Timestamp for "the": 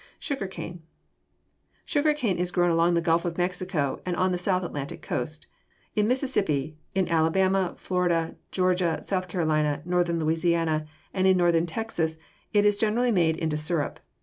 2.95-3.01, 4.33-4.37